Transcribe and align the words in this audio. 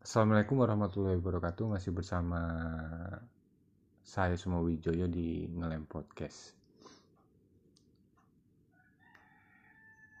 Assalamualaikum 0.00 0.64
warahmatullahi 0.64 1.20
wabarakatuh. 1.20 1.76
Masih 1.76 1.92
bersama 1.92 2.40
saya 4.00 4.32
Sumo 4.32 4.64
Wijoyo 4.64 5.04
di 5.12 5.44
Ngelem 5.52 5.84
Podcast. 5.84 6.56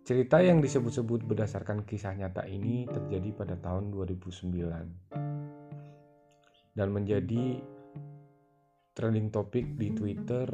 Cerita 0.00 0.40
yang 0.40 0.64
disebut-sebut 0.64 1.28
berdasarkan 1.28 1.84
kisah 1.84 2.16
nyata 2.16 2.48
ini 2.48 2.88
terjadi 2.88 3.30
pada 3.36 3.60
tahun 3.60 3.92
2009 3.92 5.12
dan 6.74 6.88
menjadi 6.90 7.60
trending 8.96 9.30
topik 9.30 9.76
di 9.78 9.92
Twitter, 9.94 10.48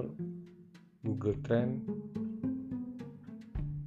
Google 1.00 1.38
Trend 1.41 1.72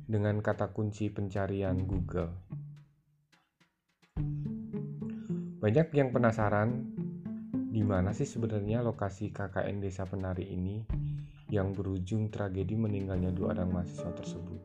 dengan 0.10 0.42
kata 0.42 0.74
kunci 0.74 1.14
pencarian 1.14 1.86
Google. 1.86 2.49
Banyak 5.60 5.92
yang 5.92 6.16
penasaran 6.16 6.88
di 7.52 7.84
mana 7.84 8.16
sih 8.16 8.24
sebenarnya 8.24 8.80
lokasi 8.80 9.36
KKN 9.36 9.84
Desa 9.84 10.08
Penari 10.08 10.48
ini 10.56 10.80
yang 11.52 11.76
berujung 11.76 12.32
tragedi 12.32 12.80
meninggalnya 12.80 13.36
dua 13.36 13.52
orang 13.52 13.76
mahasiswa 13.76 14.08
tersebut. 14.16 14.62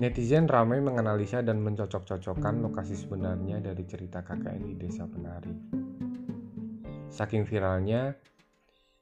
Netizen 0.00 0.48
ramai 0.48 0.80
menganalisa 0.80 1.44
dan 1.44 1.60
mencocok-cocokkan 1.60 2.64
lokasi 2.64 2.96
sebenarnya 2.96 3.60
dari 3.60 3.84
cerita 3.84 4.24
KKN 4.24 4.64
di 4.64 4.74
Desa 4.80 5.04
Penari. 5.04 5.52
Saking 7.12 7.44
viralnya, 7.44 8.16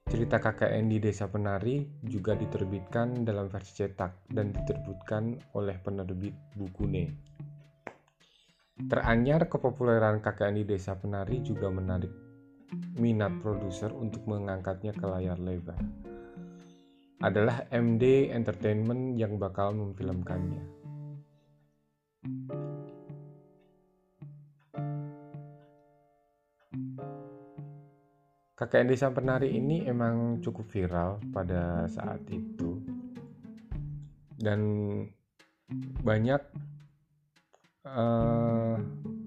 Cerita 0.09 0.43
KKN 0.43 0.91
di 0.91 0.99
Desa 0.99 1.31
Penari 1.31 1.87
juga 2.03 2.35
diterbitkan 2.35 3.23
dalam 3.23 3.47
versi 3.47 3.83
cetak 3.83 4.27
dan 4.27 4.51
diterbitkan 4.51 5.55
oleh 5.55 5.79
penerbit 5.79 6.35
Bukune. 6.59 7.05
Teranyar 8.83 9.47
kepopuleran 9.47 10.19
KKN 10.19 10.59
di 10.59 10.65
Desa 10.67 10.99
Penari 10.99 11.39
juga 11.45 11.71
menarik 11.71 12.11
minat 12.99 13.39
produser 13.39 13.93
untuk 13.95 14.27
mengangkatnya 14.27 14.91
ke 14.97 15.05
layar 15.07 15.39
lebar. 15.39 15.79
Adalah 17.23 17.71
MD 17.71 18.35
Entertainment 18.35 19.15
yang 19.15 19.39
bakal 19.39 19.71
memfilmkannya. 19.79 20.82
KKN 28.63 28.95
Desa 28.95 29.11
Penari 29.11 29.59
ini 29.59 29.83
emang 29.91 30.39
cukup 30.39 30.71
viral 30.71 31.19
pada 31.35 31.91
saat 31.91 32.23
itu. 32.31 32.79
Dan 34.39 34.63
banyak 35.99 36.39
uh, 37.83 38.79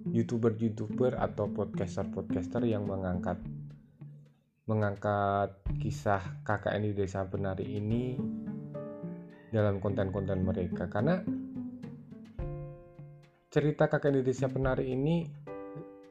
youtuber-youtuber 0.07 1.19
atau 1.19 1.51
podcaster-podcaster 1.51 2.63
yang 2.63 2.87
mengangkat 2.87 3.35
mengangkat 4.71 5.51
kisah 5.83 6.39
KKN 6.47 6.87
di 6.87 6.91
Desa 6.95 7.27
Penari 7.27 7.75
ini 7.75 8.15
dalam 9.51 9.83
konten-konten 9.83 10.47
mereka. 10.47 10.87
Karena 10.87 11.19
cerita 13.51 13.91
KKN 13.91 14.15
di 14.15 14.31
Desa 14.31 14.47
Penari 14.47 14.95
ini 14.95 15.27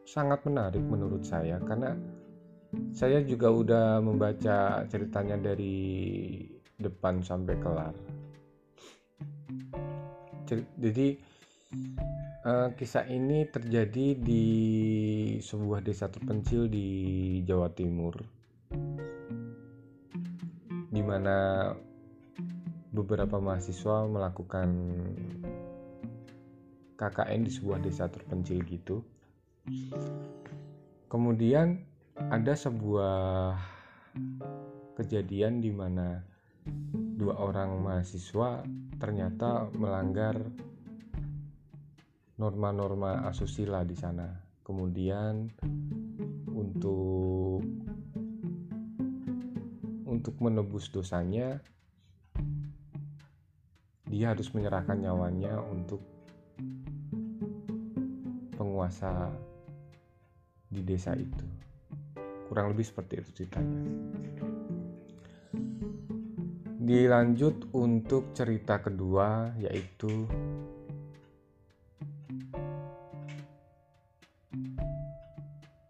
sangat 0.04 0.44
menarik 0.44 0.84
menurut 0.84 1.24
saya 1.24 1.56
karena 1.64 2.13
saya 2.94 3.20
juga 3.26 3.50
udah 3.50 3.98
membaca 3.98 4.86
ceritanya 4.86 5.34
dari 5.34 6.46
depan 6.78 7.22
sampai 7.22 7.54
kelar. 7.58 7.94
Jadi 10.78 11.18
uh, 12.44 12.68
kisah 12.76 13.08
ini 13.08 13.48
terjadi 13.48 14.14
di 14.14 14.44
sebuah 15.40 15.80
desa 15.80 16.06
terpencil 16.12 16.68
di 16.68 16.86
Jawa 17.42 17.72
Timur, 17.72 18.14
di 20.92 21.02
mana 21.02 21.70
beberapa 22.94 23.42
mahasiswa 23.42 24.06
melakukan 24.06 24.68
KKN 26.94 27.40
di 27.42 27.50
sebuah 27.50 27.82
desa 27.82 28.06
terpencil 28.06 28.62
gitu. 28.62 29.02
Kemudian 31.10 31.93
ada 32.14 32.54
sebuah 32.54 33.58
kejadian 34.94 35.58
di 35.58 35.74
mana 35.74 36.22
dua 37.18 37.34
orang 37.42 37.82
mahasiswa 37.82 38.62
ternyata 39.02 39.66
melanggar 39.74 40.38
norma-norma 42.38 43.26
asusila 43.26 43.82
di 43.82 43.98
sana. 43.98 44.30
Kemudian 44.62 45.50
untuk 46.54 47.60
untuk 50.06 50.34
menebus 50.38 50.88
dosanya 50.94 51.58
dia 54.06 54.30
harus 54.30 54.54
menyerahkan 54.54 55.02
nyawanya 55.02 55.58
untuk 55.66 56.00
penguasa 58.54 59.34
di 60.70 60.80
desa 60.86 61.18
itu 61.18 61.63
kurang 62.48 62.72
lebih 62.72 62.84
seperti 62.86 63.20
itu 63.20 63.30
ceritanya 63.42 63.82
dilanjut 66.84 67.72
untuk 67.72 68.36
cerita 68.36 68.76
kedua 68.84 69.56
yaitu 69.56 70.28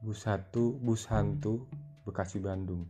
Bus 0.05 0.31
satu, 0.31 0.79
bus 0.79 1.11
hantu 1.11 1.67
Bekasi 2.07 2.39
Bandung. 2.39 2.87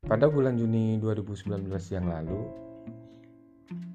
Pada 0.00 0.30
bulan 0.32 0.56
Juni 0.56 0.96
2019 1.02 1.66
yang 1.92 2.08
lalu, 2.08 2.40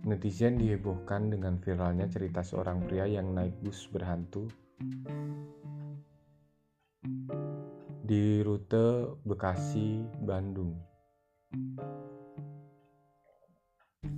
netizen 0.06 0.62
dihebohkan 0.62 1.34
dengan 1.34 1.58
viralnya 1.58 2.06
cerita 2.12 2.46
seorang 2.46 2.86
pria 2.86 3.10
yang 3.10 3.34
naik 3.34 3.58
bus 3.64 3.90
berhantu 3.90 4.46
di 8.12 8.44
rute 8.44 9.16
Bekasi 9.24 10.04
Bandung. 10.20 10.76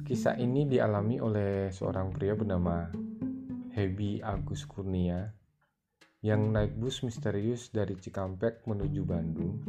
Kisah 0.01 0.34
ini 0.42 0.66
dialami 0.66 1.22
oleh 1.22 1.69
seorang 1.69 2.10
pria 2.10 2.34
bernama 2.34 2.90
Hebi 3.78 4.18
Agus 4.25 4.66
Kurnia 4.66 5.30
yang 6.25 6.50
naik 6.50 6.74
bus 6.74 7.06
misterius 7.06 7.69
dari 7.69 7.94
Cikampek 7.94 8.66
menuju 8.66 9.01
Bandung 9.06 9.62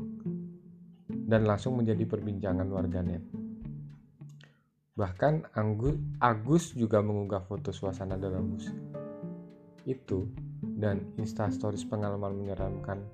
dan 1.05 1.45
langsung 1.45 1.77
menjadi 1.77 2.09
perbincangan 2.09 2.73
warganet. 2.73 3.21
Bahkan 4.97 5.53
Agus 6.25 6.73
juga 6.73 7.05
mengunggah 7.05 7.45
foto 7.45 7.77
suasana 7.77 8.17
dalam 8.17 8.57
bus 8.57 8.73
itu 9.85 10.33
dan 10.81 11.13
instastories 11.21 11.85
pengalaman 11.85 12.41
menyeramkan 12.41 13.05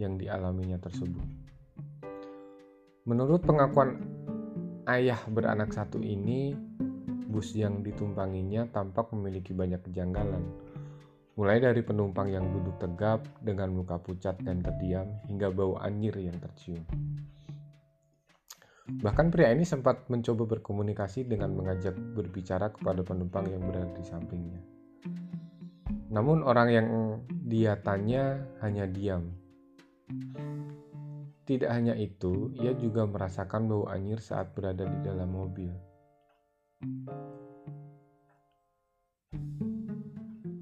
yang 0.00 0.16
dialaminya 0.16 0.80
tersebut. 0.80 1.50
Menurut 3.04 3.44
pengakuan 3.44 4.00
ayah 4.88 5.20
beranak 5.28 5.76
satu 5.76 6.00
ini, 6.00 6.56
bus 7.28 7.52
yang 7.52 7.84
ditumpanginya 7.84 8.68
tampak 8.72 9.12
memiliki 9.12 9.52
banyak 9.52 9.84
kejanggalan. 9.84 10.44
Mulai 11.36 11.60
dari 11.62 11.80
penumpang 11.80 12.28
yang 12.28 12.48
duduk 12.52 12.76
tegap 12.80 13.24
dengan 13.40 13.72
muka 13.72 13.96
pucat 14.00 14.36
dan 14.44 14.60
terdiam 14.60 15.08
hingga 15.28 15.48
bau 15.48 15.80
anjir 15.80 16.12
yang 16.20 16.36
tercium. 16.36 16.84
Bahkan 18.90 19.30
pria 19.30 19.54
ini 19.54 19.62
sempat 19.62 20.10
mencoba 20.10 20.58
berkomunikasi 20.58 21.24
dengan 21.24 21.54
mengajak 21.54 21.94
berbicara 21.94 22.74
kepada 22.74 23.06
penumpang 23.06 23.46
yang 23.46 23.62
berada 23.62 23.94
di 23.94 24.04
sampingnya. 24.04 24.60
Namun 26.10 26.42
orang 26.42 26.68
yang 26.68 26.86
dia 27.46 27.78
tanya 27.78 28.42
hanya 28.60 28.84
diam 28.90 29.39
tidak 31.50 31.70
hanya 31.74 31.98
itu, 31.98 32.54
ia 32.62 32.70
juga 32.78 33.02
merasakan 33.10 33.66
bau 33.66 33.84
anyir 33.90 34.22
saat 34.22 34.54
berada 34.54 34.86
di 34.86 34.98
dalam 35.02 35.34
mobil. 35.34 35.74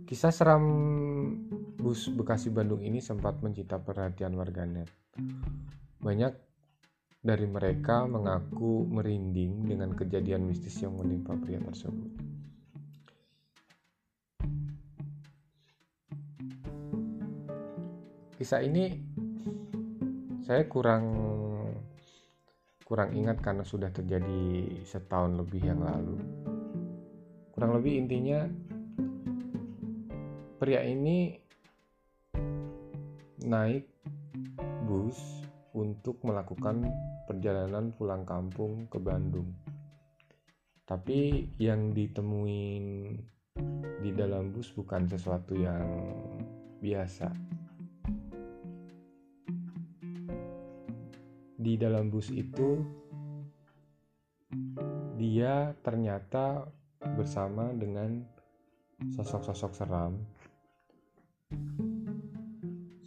Kisah 0.08 0.32
seram 0.32 0.64
bus 1.76 2.08
Bekasi 2.08 2.48
Bandung 2.48 2.80
ini 2.80 3.04
sempat 3.04 3.44
mencita 3.44 3.76
perhatian 3.76 4.32
warganet. 4.32 4.88
Banyak 6.00 6.32
dari 7.20 7.44
mereka 7.44 8.08
mengaku 8.08 8.88
merinding 8.88 9.68
dengan 9.68 9.92
kejadian 9.92 10.48
mistis 10.48 10.80
yang 10.80 10.96
menimpa 10.96 11.36
pria 11.36 11.60
tersebut. 11.60 12.10
Kisah 18.40 18.64
ini 18.64 19.07
saya 20.48 20.64
kurang 20.64 21.04
kurang 22.88 23.12
ingat 23.12 23.44
karena 23.44 23.68
sudah 23.68 23.92
terjadi 23.92 24.80
setahun 24.80 25.36
lebih 25.36 25.60
yang 25.60 25.84
lalu. 25.84 26.16
Kurang 27.52 27.76
lebih 27.76 28.00
intinya 28.00 28.48
pria 30.56 30.80
ini 30.88 31.36
naik 33.44 33.92
bus 34.88 35.20
untuk 35.76 36.16
melakukan 36.24 36.80
perjalanan 37.28 37.92
pulang 37.92 38.24
kampung 38.24 38.88
ke 38.88 38.96
Bandung. 38.96 39.52
Tapi 40.88 41.44
yang 41.60 41.92
ditemuin 41.92 42.84
di 44.00 44.10
dalam 44.16 44.56
bus 44.56 44.72
bukan 44.72 45.12
sesuatu 45.12 45.52
yang 45.52 45.84
biasa 46.80 47.47
di 51.58 51.74
dalam 51.74 52.06
bus 52.06 52.30
itu 52.30 52.78
dia 55.18 55.74
ternyata 55.82 56.70
bersama 57.18 57.74
dengan 57.74 58.22
sosok-sosok 59.18 59.72
seram. 59.74 60.14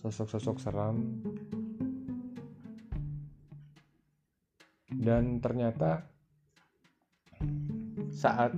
Sosok-sosok 0.03 0.57
seram. 0.59 1.23
Dan 4.91 5.39
ternyata 5.39 6.03
saat 8.11 8.51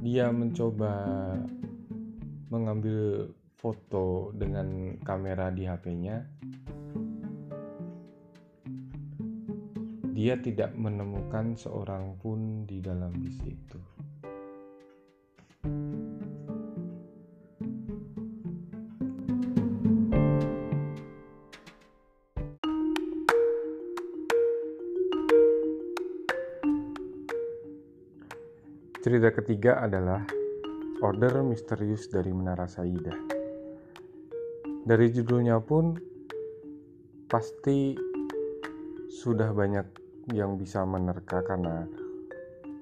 dia 0.00 0.32
mencoba 0.32 0.96
mengambil 2.48 3.28
foto 3.60 4.32
dengan 4.32 4.96
kamera 5.04 5.52
di 5.52 5.68
HP-nya 5.68 6.24
dia 10.20 10.36
tidak 10.36 10.76
menemukan 10.76 11.56
seorang 11.56 12.12
pun 12.20 12.68
di 12.68 12.76
dalam 12.84 13.08
bis 13.24 13.40
itu. 13.40 13.80
Cerita 29.00 29.32
ketiga 29.32 29.80
adalah 29.80 30.20
Order 31.00 31.40
Misterius 31.48 32.12
dari 32.12 32.28
Menara 32.36 32.68
Saidah. 32.68 33.16
Dari 34.84 35.06
judulnya 35.16 35.56
pun 35.64 35.96
pasti 37.24 37.96
sudah 39.08 39.56
banyak 39.56 40.09
yang 40.30 40.54
bisa 40.58 40.86
menerka 40.86 41.42
karena 41.42 41.86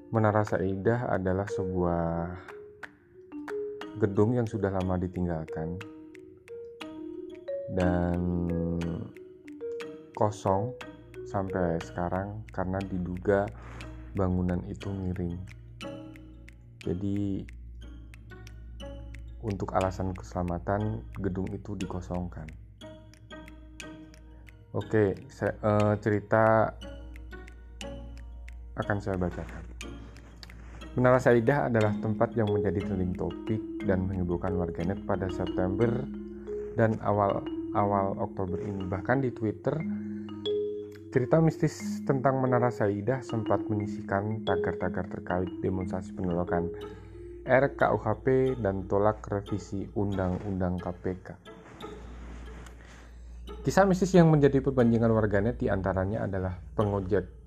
Menara 0.09 0.41
Saidah 0.41 1.13
adalah 1.13 1.45
sebuah 1.45 2.33
gedung 4.01 4.33
yang 4.33 4.49
sudah 4.49 4.73
lama 4.73 4.97
ditinggalkan 4.97 5.77
dan 7.77 8.21
kosong 10.17 10.73
sampai 11.29 11.77
sekarang 11.85 12.41
karena 12.57 12.81
diduga 12.81 13.45
bangunan 14.17 14.65
itu 14.65 14.89
miring. 14.89 15.37
Jadi 16.81 17.45
untuk 19.45 19.77
alasan 19.77 20.17
keselamatan 20.17 21.05
gedung 21.21 21.53
itu 21.53 21.77
dikosongkan. 21.77 22.49
Oke, 24.73 25.17
saya, 25.29 25.53
uh, 25.61 25.95
cerita 26.01 26.73
akan 28.79 28.97
saya 29.03 29.19
bacakan. 29.19 29.63
Menara 30.99 31.23
Saidah 31.23 31.71
adalah 31.71 31.95
tempat 32.03 32.35
yang 32.35 32.51
menjadi 32.51 32.83
trending 32.83 33.15
topik 33.15 33.63
dan 33.87 34.11
menyebutkan 34.11 34.59
warganet 34.59 34.99
pada 35.07 35.31
September 35.31 36.03
dan 36.75 36.99
awal-awal 36.99 38.19
Oktober 38.19 38.59
ini. 38.59 38.83
Bahkan 38.83 39.23
di 39.23 39.31
Twitter, 39.31 39.79
cerita 41.15 41.39
mistis 41.39 42.03
tentang 42.03 42.43
Menara 42.43 42.75
Saidah 42.75 43.23
sempat 43.23 43.63
menyisikan 43.71 44.43
tagar-tagar 44.43 45.07
terkait 45.07 45.51
demonstrasi 45.63 46.11
penolakan 46.19 46.67
RKUHP 47.47 48.59
dan 48.59 48.83
tolak 48.91 49.23
revisi 49.31 49.87
Undang-Undang 49.95 50.83
KPK. 50.83 51.27
Kisah 53.63 53.87
mistis 53.87 54.19
yang 54.19 54.35
menjadi 54.35 54.59
perbandingan 54.59 55.15
warganet 55.15 55.63
di 55.63 55.71
antaranya 55.71 56.27
adalah 56.27 56.59
pengojek 56.75 57.38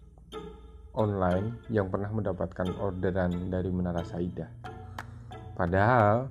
online 0.96 1.64
yang 1.72 1.88
pernah 1.88 2.12
mendapatkan 2.12 2.68
orderan 2.80 3.48
dari 3.48 3.72
Menara 3.72 4.04
Saida. 4.04 4.52
Padahal 5.56 6.28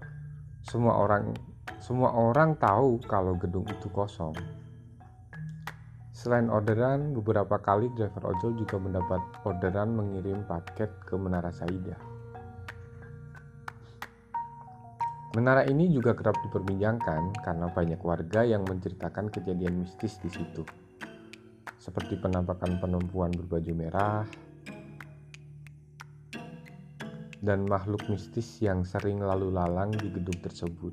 semua 0.60 1.00
orang 1.00 1.32
semua 1.80 2.12
orang 2.12 2.60
tahu 2.60 3.00
kalau 3.08 3.36
gedung 3.40 3.64
itu 3.64 3.88
kosong. 3.88 4.36
Selain 6.12 6.52
orderan, 6.52 7.16
beberapa 7.16 7.56
kali 7.56 7.88
driver 7.96 8.36
ojol 8.36 8.52
juga 8.60 8.76
mendapat 8.76 9.24
orderan 9.48 9.96
mengirim 9.96 10.44
paket 10.44 10.92
ke 11.08 11.16
Menara 11.16 11.48
Saida. 11.48 11.96
Menara 15.32 15.64
ini 15.64 15.88
juga 15.88 16.12
kerap 16.12 16.36
diperbincangkan 16.44 17.40
karena 17.40 17.72
banyak 17.72 18.02
warga 18.04 18.44
yang 18.44 18.66
menceritakan 18.68 19.32
kejadian 19.32 19.80
mistis 19.86 20.20
di 20.20 20.28
situ. 20.28 20.66
Seperti 21.80 22.20
penampakan 22.20 22.76
penumpuan 22.82 23.32
berbaju 23.32 23.72
merah, 23.72 24.26
dan 27.40 27.64
makhluk 27.64 28.04
mistis 28.12 28.60
yang 28.60 28.84
sering 28.84 29.20
lalu 29.20 29.48
lalang 29.52 29.92
di 29.96 30.12
gedung 30.12 30.38
tersebut. 30.40 30.92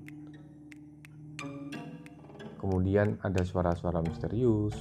Kemudian 2.57 3.19
ada 3.23 3.43
suara-suara 3.47 4.03
misterius, 4.03 4.75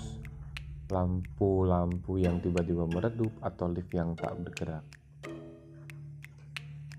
lampu-lampu 0.90 2.18
yang 2.18 2.42
tiba-tiba 2.42 2.86
meredup 2.86 3.30
atau 3.42 3.70
lift 3.70 3.90
yang 3.94 4.14
tak 4.18 4.34
bergerak. 4.42 4.86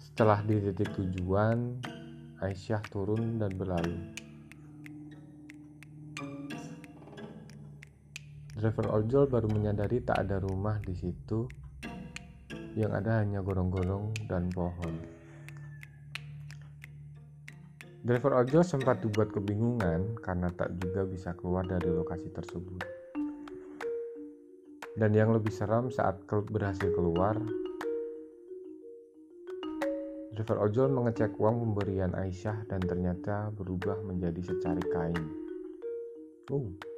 Setelah 0.00 0.40
di 0.48 0.56
titik 0.58 0.96
tujuan, 0.96 1.84
Aisyah 2.40 2.80
turun 2.88 3.36
dan 3.36 3.52
berlalu. 3.54 4.27
Driver 8.58 8.90
ojol 8.90 9.30
baru 9.30 9.46
menyadari 9.54 10.02
tak 10.02 10.26
ada 10.26 10.42
rumah 10.42 10.82
di 10.82 10.90
situ, 10.90 11.46
yang 12.74 12.90
ada 12.90 13.22
hanya 13.22 13.38
gorong-gorong 13.38 14.10
dan 14.26 14.50
pohon. 14.50 14.98
Driver 18.02 18.34
ojol 18.42 18.66
sempat 18.66 18.98
dibuat 18.98 19.30
kebingungan 19.30 20.18
karena 20.18 20.50
tak 20.50 20.74
juga 20.74 21.06
bisa 21.06 21.38
keluar 21.38 21.70
dari 21.70 21.86
lokasi 21.86 22.34
tersebut. 22.34 22.82
Dan 24.98 25.14
yang 25.14 25.30
lebih 25.30 25.54
seram 25.54 25.94
saat 25.94 26.18
berhasil 26.26 26.90
keluar, 26.90 27.38
Driver 30.34 30.66
ojol 30.66 30.90
mengecek 30.90 31.30
uang 31.38 31.62
pemberian 31.62 32.10
Aisyah 32.10 32.66
dan 32.66 32.82
ternyata 32.82 33.54
berubah 33.54 34.02
menjadi 34.02 34.42
secari 34.42 34.82
kain. 34.90 35.22
Uh. 36.50 36.97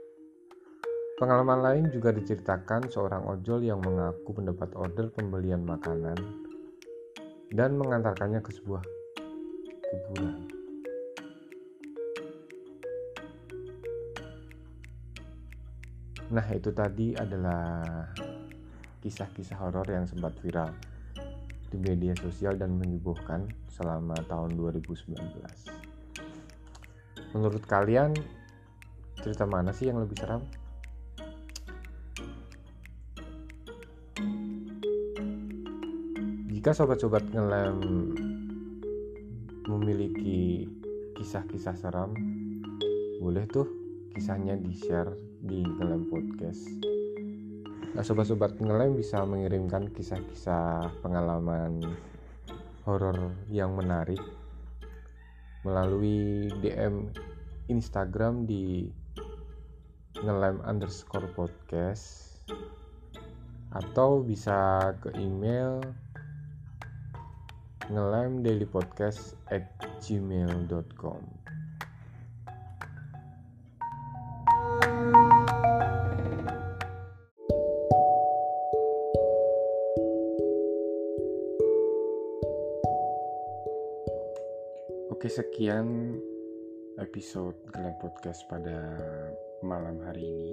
Pengalaman 1.20 1.60
lain 1.60 1.84
juga 1.92 2.16
diceritakan 2.16 2.88
seorang 2.88 3.28
ojol 3.28 3.60
yang 3.60 3.84
mengaku 3.84 4.40
mendapat 4.40 4.72
order 4.72 5.12
pembelian 5.12 5.60
makanan 5.68 6.16
dan 7.52 7.76
mengantarkannya 7.76 8.40
ke 8.40 8.48
sebuah 8.56 8.80
kuburan. 9.84 10.48
Nah, 16.32 16.46
itu 16.56 16.72
tadi 16.72 17.12
adalah 17.12 17.84
kisah-kisah 19.04 19.60
horor 19.60 19.84
yang 19.92 20.08
sempat 20.08 20.32
viral 20.40 20.72
di 21.68 21.76
media 21.84 22.16
sosial 22.16 22.56
dan 22.56 22.80
menyuguhkan 22.80 23.44
selama 23.68 24.16
tahun 24.24 24.56
2019. 24.56 25.20
Menurut 27.36 27.60
kalian, 27.68 28.16
cerita 29.20 29.44
mana 29.44 29.76
sih 29.76 29.92
yang 29.92 30.00
lebih 30.00 30.16
seram? 30.16 30.60
Jika 36.61 36.76
sobat-sobat 36.76 37.25
ngelem 37.33 37.81
memiliki 39.64 40.69
kisah-kisah 41.17 41.73
seram, 41.73 42.12
boleh 43.17 43.49
tuh 43.49 43.64
kisahnya 44.12 44.61
di-share 44.61 45.09
di 45.40 45.64
ngelem 45.64 46.05
podcast. 46.12 46.61
Nah, 47.97 48.05
sobat-sobat 48.05 48.61
ngelem 48.61 48.93
bisa 48.93 49.25
mengirimkan 49.25 49.88
kisah-kisah 49.88 51.00
pengalaman 51.00 51.81
horor 52.85 53.33
yang 53.49 53.73
menarik 53.73 54.21
melalui 55.64 56.52
DM 56.61 57.09
Instagram 57.73 58.45
di 58.45 58.85
ngelem 60.21 60.61
underscore 60.61 61.33
podcast 61.33 62.37
atau 63.73 64.21
bisa 64.21 64.93
ke 65.00 65.09
email 65.17 65.81
ngelem 67.90 68.47
daily 68.47 68.70
podcast 68.70 69.35
at 69.50 69.66
gmail.com 69.99 71.26
Oke 85.11 85.26
sekian 85.28 86.16
episode 87.02 87.59
Geleng 87.75 87.99
Podcast 87.99 88.47
pada 88.47 88.97
malam 89.66 89.99
hari 90.06 90.25
ini. 90.25 90.52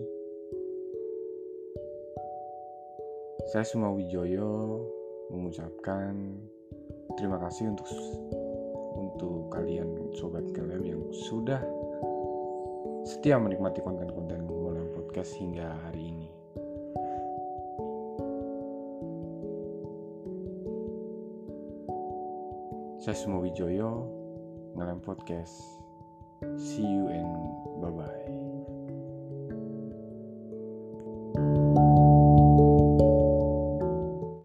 Saya 3.47 3.63
Suma 3.63 3.93
Wijoyo 3.93 4.83
mengucapkan 5.31 6.35
terima 7.17 7.41
kasih 7.41 7.73
untuk 7.73 7.89
untuk 8.97 9.49
kalian 9.49 9.89
sobat 10.13 10.45
Gelem 10.53 10.85
yang 10.85 11.01
sudah 11.27 11.59
setia 13.03 13.41
menikmati 13.41 13.81
konten-konten 13.81 14.45
Geleng 14.45 14.93
Podcast 14.93 15.33
hingga 15.35 15.73
hari 15.89 16.13
ini 16.13 16.29
Saya 23.07 23.23
Suma 23.23 23.39
Wijoyo 23.39 24.03
Ngelem 24.75 24.99
Podcast. 24.99 25.55
See 26.59 26.83
you 26.83 27.07
and 27.07 27.31
bye-bye. 27.79 28.26